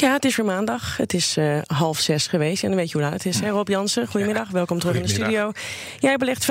Ja, 0.00 0.12
het 0.12 0.24
is 0.24 0.36
weer 0.36 0.46
maandag. 0.46 0.96
Het 0.96 1.14
is 1.14 1.36
uh, 1.36 1.58
half 1.66 1.98
zes 1.98 2.26
geweest. 2.26 2.62
En 2.62 2.68
dan 2.68 2.78
weet 2.78 2.90
je 2.90 2.92
hoe 2.92 3.02
laat 3.02 3.12
het 3.12 3.26
is. 3.26 3.40
Hè? 3.40 3.48
Rob 3.48 3.68
Jansen, 3.68 4.06
goedemiddag. 4.06 4.48
Welkom 4.48 4.78
terug 4.78 4.96
in 4.96 5.02
de 5.02 5.08
studio. 5.08 5.52
Jij 5.98 6.16
belegt 6.16 6.46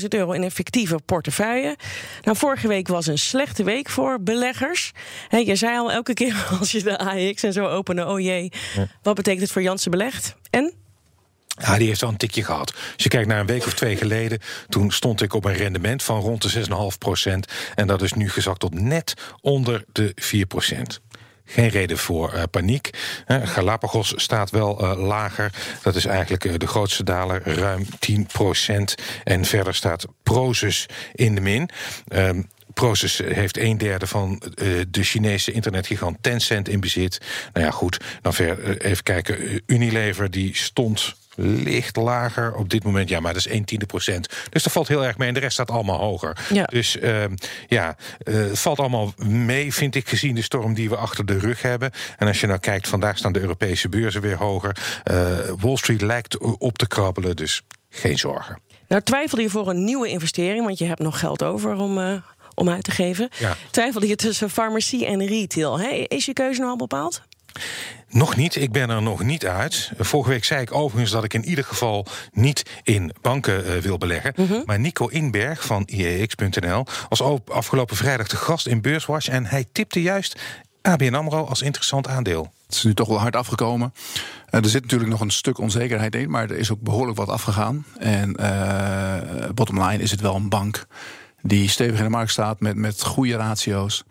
25.000 0.00 0.08
euro 0.08 0.32
in 0.32 0.42
een 0.42 0.50
fictieve 0.50 0.98
portefeuille. 1.04 1.76
Nou, 2.22 2.36
vorige 2.36 2.68
week 2.68 2.88
was 2.88 3.06
een 3.06 3.18
slechte 3.18 3.64
week 3.64 3.88
voor 3.88 4.22
beleggers. 4.22 4.92
He, 5.28 5.38
je 5.38 5.56
zei 5.56 5.78
al 5.78 5.92
elke 5.92 6.14
keer 6.14 6.46
als 6.60 6.70
je 6.70 6.82
de 6.82 6.98
AX 6.98 7.42
en 7.42 7.52
zo 7.52 7.66
opende... 7.66 8.06
oh 8.06 8.20
jee, 8.20 8.52
wat 9.02 9.14
betekent 9.14 9.42
het 9.42 9.52
voor 9.52 9.62
Jansen 9.62 9.90
belegd? 9.90 10.36
En? 10.50 10.72
Ja, 11.46 11.78
die 11.78 11.88
heeft 11.88 12.02
al 12.02 12.08
een 12.08 12.16
tikje 12.16 12.44
gehad. 12.44 12.72
Als 12.94 13.02
je 13.02 13.08
kijkt 13.08 13.28
naar 13.28 13.40
een 13.40 13.46
week 13.46 13.66
of 13.66 13.74
twee 13.74 13.96
geleden, 13.96 14.38
toen 14.68 14.90
stond 14.90 15.22
ik 15.22 15.34
op 15.34 15.44
een 15.44 15.56
rendement 15.56 16.02
van 16.02 16.20
rond 16.20 16.42
de 16.42 16.66
6,5 16.92 16.98
procent. 16.98 17.52
En 17.74 17.86
dat 17.86 18.02
is 18.02 18.12
nu 18.12 18.30
gezakt 18.30 18.60
tot 18.60 18.80
net 18.80 19.14
onder 19.40 19.84
de 19.92 20.12
4 20.14 20.46
procent. 20.46 21.00
Geen 21.46 21.68
reden 21.68 21.98
voor 21.98 22.34
uh, 22.34 22.42
paniek. 22.50 22.90
Galapagos 23.26 24.12
staat 24.16 24.50
wel 24.50 24.82
uh, 24.82 25.06
lager. 25.06 25.52
Dat 25.82 25.94
is 25.94 26.04
eigenlijk 26.04 26.44
uh, 26.44 26.54
de 26.56 26.66
grootste 26.66 27.04
daler, 27.04 27.42
ruim 27.44 27.86
10 27.98 28.26
procent. 28.26 28.94
En 29.24 29.44
verder 29.44 29.74
staat 29.74 30.06
Prozus 30.22 30.86
in 31.12 31.34
de 31.34 31.40
min. 31.40 31.68
Um, 32.14 32.48
heeft 33.24 33.58
een 33.58 33.78
derde 33.78 34.06
van 34.06 34.42
de 34.88 35.02
Chinese 35.02 35.52
internetgigant 35.52 36.16
Tencent 36.20 36.68
in 36.68 36.80
bezit. 36.80 37.20
Nou 37.52 37.66
ja, 37.66 37.72
goed. 37.72 38.00
Dan 38.22 38.34
ver, 38.34 38.80
even 38.80 39.02
kijken. 39.02 39.62
Unilever 39.66 40.30
die 40.30 40.56
stond 40.56 41.16
licht 41.36 41.96
lager 41.96 42.54
op 42.54 42.68
dit 42.68 42.84
moment. 42.84 43.08
Ja, 43.08 43.20
maar 43.20 43.32
dat 43.32 43.46
is 43.46 43.52
1 43.52 43.64
tiende 43.64 43.86
procent. 43.86 44.28
Dus 44.50 44.62
dat 44.62 44.72
valt 44.72 44.88
heel 44.88 45.04
erg 45.04 45.18
mee. 45.18 45.28
En 45.28 45.34
de 45.34 45.40
rest 45.40 45.52
staat 45.52 45.70
allemaal 45.70 45.98
hoger. 45.98 46.36
Ja. 46.52 46.64
Dus 46.64 46.96
uh, 46.96 47.24
ja, 47.68 47.96
uh, 48.24 48.34
het 48.34 48.58
valt 48.58 48.78
allemaal 48.78 49.12
mee, 49.26 49.74
vind 49.74 49.94
ik, 49.94 50.08
gezien 50.08 50.34
de 50.34 50.42
storm 50.42 50.74
die 50.74 50.88
we 50.88 50.96
achter 50.96 51.26
de 51.26 51.38
rug 51.38 51.62
hebben. 51.62 51.90
En 52.16 52.26
als 52.26 52.40
je 52.40 52.46
nou 52.46 52.58
kijkt, 52.58 52.88
vandaag 52.88 53.18
staan 53.18 53.32
de 53.32 53.40
Europese 53.40 53.88
beurzen 53.88 54.20
weer 54.20 54.36
hoger. 54.36 54.76
Uh, 55.10 55.38
Wall 55.60 55.76
Street 55.76 56.00
lijkt 56.00 56.38
op 56.58 56.78
te 56.78 56.86
krabbelen, 56.86 57.36
dus 57.36 57.62
geen 57.90 58.18
zorgen. 58.18 58.58
Nou, 58.88 59.02
twijfelde 59.02 59.42
je 59.42 59.50
voor 59.50 59.68
een 59.68 59.84
nieuwe 59.84 60.08
investering, 60.08 60.64
want 60.64 60.78
je 60.78 60.84
hebt 60.84 61.00
nog 61.00 61.18
geld 61.18 61.42
over 61.42 61.76
om. 61.76 61.98
Uh, 61.98 62.14
om 62.58 62.68
uit 62.68 62.82
te 62.82 62.90
geven. 62.90 63.28
Ja. 63.38 63.56
Twijfelde 63.70 64.08
je 64.08 64.16
tussen 64.16 64.50
farmacie 64.50 65.06
en 65.06 65.26
retail. 65.26 65.78
Is 66.08 66.24
je 66.24 66.32
keuze 66.32 66.58
nou 66.58 66.70
al 66.70 66.76
bepaald? 66.76 67.22
Nog 68.16 68.36
niet, 68.36 68.56
ik 68.56 68.72
ben 68.72 68.90
er 68.90 69.02
nog 69.02 69.22
niet 69.22 69.46
uit. 69.46 69.92
Vorige 69.98 70.30
week 70.30 70.44
zei 70.44 70.60
ik 70.60 70.74
overigens 70.74 71.12
dat 71.12 71.24
ik 71.24 71.34
in 71.34 71.44
ieder 71.44 71.64
geval 71.64 72.06
niet 72.32 72.62
in 72.82 73.12
banken 73.20 73.66
uh, 73.66 73.76
wil 73.76 73.98
beleggen. 73.98 74.32
Mhm. 74.36 74.42
Mm 74.42 74.48
-hmm. 74.48 74.62
Maar 74.66 74.80
Nico 74.80 75.06
Inberg 75.06 75.64
van 75.64 75.82
IEX.nl 75.86 76.86
was 77.08 77.22
afgelopen 77.46 77.96
vrijdag 77.96 78.28
de 78.28 78.36
gast 78.36 78.66
in 78.66 78.80
Beurswatch 78.80 79.28
en 79.28 79.46
hij 79.46 79.64
tipte 79.72 80.02
juist 80.02 80.40
ABN 80.82 81.14
AMRO 81.14 81.44
als 81.44 81.62
interessant 81.62 82.08
aandeel. 82.08 82.52
Het 82.66 82.74
is 82.74 82.82
nu 82.82 82.94
toch 82.94 83.08
wel 83.08 83.20
hard 83.20 83.36
afgekomen. 83.36 83.94
Uh, 84.50 84.60
er 84.60 84.68
zit 84.68 84.82
natuurlijk 84.82 85.10
nog 85.10 85.20
een 85.20 85.30
stuk 85.30 85.58
onzekerheid 85.58 86.14
in, 86.14 86.30
maar 86.30 86.50
er 86.50 86.58
is 86.58 86.72
ook 86.72 86.80
behoorlijk 86.80 87.18
wat 87.18 87.28
afgegaan. 87.28 87.84
En 87.98 88.36
uh, 88.40 89.50
bottom 89.54 89.82
line 89.82 90.02
is 90.02 90.10
het 90.10 90.20
wel 90.20 90.34
een 90.34 90.48
bank 90.48 90.86
die 91.42 91.68
stevig 91.68 91.98
in 91.98 92.04
de 92.04 92.10
markt 92.10 92.30
staat 92.30 92.60
met, 92.60 92.76
met 92.76 93.02
goede 93.02 93.36
ratio's 93.36 94.04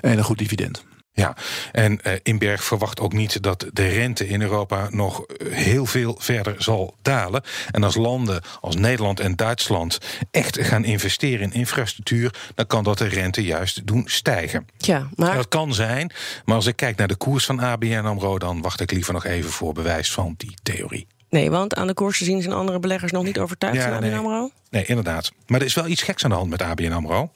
en 0.00 0.18
een 0.18 0.24
goed 0.24 0.38
dividend. 0.38 0.86
Ja, 1.18 1.36
en 1.72 2.00
uh, 2.06 2.12
Inberg 2.22 2.64
verwacht 2.64 3.00
ook 3.00 3.12
niet 3.12 3.42
dat 3.42 3.66
de 3.72 3.88
rente 3.88 4.28
in 4.28 4.42
Europa 4.42 4.88
nog 4.90 5.24
heel 5.48 5.86
veel 5.86 6.16
verder 6.18 6.54
zal 6.58 6.94
dalen. 7.02 7.42
En 7.70 7.84
als 7.84 7.94
landen 7.94 8.42
als 8.60 8.76
Nederland 8.76 9.20
en 9.20 9.36
Duitsland 9.36 9.98
echt 10.30 10.58
gaan 10.60 10.84
investeren 10.84 11.40
in 11.40 11.52
infrastructuur, 11.52 12.34
dan 12.54 12.66
kan 12.66 12.84
dat 12.84 12.98
de 12.98 13.06
rente 13.06 13.44
juist 13.44 13.86
doen 13.86 14.02
stijgen. 14.06 14.66
Ja, 14.76 15.08
maar... 15.14 15.34
Dat 15.34 15.48
kan 15.48 15.74
zijn, 15.74 16.12
maar 16.44 16.56
als 16.56 16.66
ik 16.66 16.76
kijk 16.76 16.96
naar 16.96 17.08
de 17.08 17.16
koers 17.16 17.44
van 17.44 17.60
ABN 17.60 18.04
AMRO, 18.04 18.38
dan 18.38 18.62
wacht 18.62 18.80
ik 18.80 18.90
liever 18.90 19.12
nog 19.12 19.24
even 19.24 19.50
voor 19.50 19.72
bewijs 19.72 20.12
van 20.12 20.34
die 20.36 20.54
theorie. 20.62 21.06
Nee, 21.30 21.50
want 21.50 21.74
aan 21.74 21.86
de 21.86 21.94
koers 21.94 22.18
te 22.18 22.24
zien 22.24 22.42
zijn 22.42 22.54
andere 22.54 22.78
beleggers 22.78 23.12
nog 23.12 23.24
niet 23.24 23.38
overtuigd 23.38 23.76
ja, 23.76 23.82
van 23.82 23.92
ABN 23.92 24.06
nee. 24.06 24.16
AMRO? 24.16 24.50
Nee, 24.70 24.84
inderdaad. 24.84 25.32
Maar 25.46 25.60
er 25.60 25.66
is 25.66 25.74
wel 25.74 25.86
iets 25.86 26.02
geks 26.02 26.24
aan 26.24 26.30
de 26.30 26.36
hand 26.36 26.50
met 26.50 26.62
ABN 26.62 26.92
AMRO. 26.92 27.30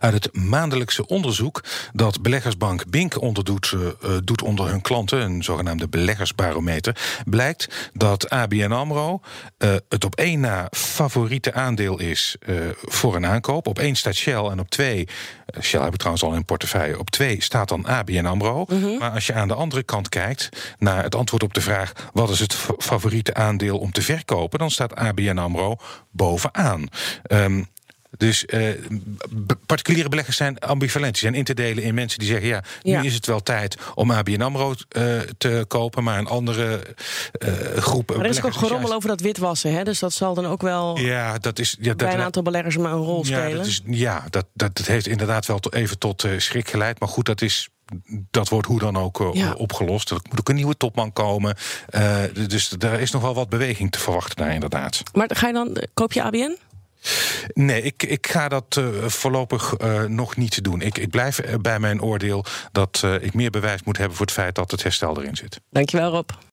Uit 0.00 0.14
het 0.14 0.36
maandelijkse 0.36 1.06
onderzoek 1.06 1.64
dat 1.92 2.22
beleggersbank 2.22 2.90
Bink 2.90 3.20
onderdoet, 3.20 3.74
uh, 3.74 4.16
doet 4.24 4.42
onder 4.42 4.68
hun 4.68 4.80
klanten, 4.80 5.20
een 5.20 5.44
zogenaamde 5.44 5.88
beleggersbarometer, 5.88 6.96
blijkt 7.24 7.90
dat 7.92 8.30
ABN 8.30 8.72
AMRO 8.72 9.20
uh, 9.58 9.74
het 9.88 10.04
op 10.04 10.14
één 10.14 10.40
na 10.40 10.66
favoriete 10.70 11.52
aandeel 11.52 12.00
is 12.00 12.36
voor 12.82 13.16
een 13.16 13.26
aankoop. 13.26 13.66
Op 13.66 13.78
één 13.78 13.94
staat 13.94 14.14
Shell 14.14 14.44
en 14.44 14.60
op 14.60 14.70
twee, 14.70 15.08
Shell 15.60 15.80
heb 15.80 15.92
ik 15.92 15.98
trouwens 15.98 16.24
al 16.24 16.34
in 16.34 16.44
portefeuille, 16.44 16.98
op 16.98 17.10
twee 17.10 17.42
staat 17.42 17.68
dan 17.68 17.86
ABN 17.86 18.26
AMRO. 18.26 18.64
Mhm. 18.64 18.74
Mm 18.74 18.82
-hmm. 18.82 18.98
Maar 18.98 19.10
als 19.10 19.26
je 19.26 19.34
aan 19.34 19.48
de 19.48 19.54
andere 19.54 19.82
kant 19.82 20.08
kijkt 20.08 20.48
naar 20.78 21.02
het 21.02 21.14
antwoord 21.14 21.42
op 21.42 21.54
de 21.54 21.60
vraag 21.60 21.92
wat 22.12 22.30
is 22.30 22.40
het 22.40 22.54
favoriete 22.78 23.34
aandeel 23.34 23.78
om 23.78 23.92
te 23.92 24.02
verkopen, 24.02 24.58
dan 24.58 24.70
staat 24.70 24.94
ABN 24.94 25.38
AMRO 25.38 25.76
bovenaan. 26.10 26.88
Um, 27.32 27.68
dus 28.16 28.44
uh, 28.46 28.70
particuliere 29.66 30.08
beleggers 30.08 30.36
zijn 30.36 30.58
ambivalent. 30.58 31.12
Die 31.12 31.22
zijn 31.22 31.34
in 31.34 31.44
te 31.44 31.54
delen 31.54 31.82
in 31.82 31.94
mensen 31.94 32.18
die 32.18 32.28
zeggen... 32.28 32.48
ja, 32.48 32.62
nu 32.82 32.92
Ja. 32.92 33.02
is 33.02 33.14
het 33.14 33.26
wel 33.26 33.40
tijd 33.42 33.76
om 33.94 34.10
ABN 34.10 34.40
AMRO 34.40 34.68
uh, 34.68 35.20
te 35.38 35.64
kopen... 35.68 36.04
maar 36.04 36.18
een 36.18 36.26
andere 36.26 36.82
uh, 37.38 37.52
groep 37.76 38.08
Maar 38.08 38.24
er 38.24 38.30
is 38.30 38.42
ook 38.42 38.54
gerommel 38.54 38.92
over 38.94 39.08
dat 39.08 39.20
witwassen, 39.20 39.72
hè? 39.72 39.84
dus 39.84 39.98
dat 39.98 40.12
zal 40.12 40.34
dan 40.34 40.46
ook 40.46 40.62
wel 40.62 40.98
Ja, 40.98 41.38
dat 41.38 41.58
is... 41.58 41.76
Ja, 41.80 41.94
bij 41.94 42.06
dat, 42.06 42.16
een 42.18 42.24
aantal 42.24 42.42
beleggers 42.42 42.76
maar 42.76 42.92
een 42.92 42.98
rol 42.98 43.26
ja, 43.26 43.38
spelen. 43.38 43.56
dat 43.56 43.66
is, 43.66 43.82
ja 43.86 44.24
dat, 44.30 44.46
dat, 44.54 44.76
dat 44.76 44.86
heeft 44.86 45.06
inderdaad 45.06 45.46
wel 45.46 45.58
to, 45.58 45.70
even 45.70 45.98
tot 45.98 46.26
schrik 46.36 46.68
geleid. 46.68 47.00
Maar 47.00 47.08
goed, 47.08 47.26
dat 47.26 47.42
is 47.42 47.68
dat 48.30 48.48
wordt 48.48 48.66
hoe 48.66 48.78
dan 48.78 48.96
ook 48.96 49.20
uh, 49.20 49.28
Ja. 49.32 49.52
opgelost. 49.52 50.10
Er 50.10 50.20
moet 50.30 50.38
ook 50.38 50.48
een 50.48 50.54
nieuwe 50.54 50.76
topman 50.76 51.12
komen. 51.12 51.56
Uh, 51.90 52.18
dus 52.48 52.72
er 52.78 53.00
is 53.00 53.10
nog 53.10 53.22
wel 53.22 53.34
wat 53.34 53.48
beweging 53.48 53.92
te 53.92 53.98
verwachten 53.98 54.36
daar 54.36 54.54
inderdaad. 54.54 55.02
Maar 55.12 55.30
ga 55.34 55.46
je 55.46 55.52
dan, 55.52 55.76
koop 55.94 56.12
je 56.12 56.22
ABN? 56.22 56.56
Nee, 57.54 57.82
ik, 57.82 58.02
ik 58.02 58.26
ga 58.26 58.48
dat 58.48 58.76
uh, 58.78 59.04
voorlopig 59.04 59.74
uh, 59.78 60.02
nog 60.02 60.36
niet 60.36 60.64
doen. 60.64 60.80
Ik, 60.80 60.98
ik 60.98 61.10
blijf 61.10 61.40
bij 61.60 61.78
mijn 61.78 62.02
oordeel 62.02 62.44
dat 62.72 63.02
ik 63.20 63.34
meer 63.34 63.50
bewijs 63.50 63.82
moet 63.82 63.96
hebben 63.98 64.16
voor 64.16 64.26
het 64.26 64.34
feit 64.34 64.54
dat 64.54 64.70
het 64.70 64.82
herstel 64.82 65.20
erin 65.20 65.36
zit. 65.36 65.60
Dankjewel 65.70 66.10
Rob. 66.10 66.30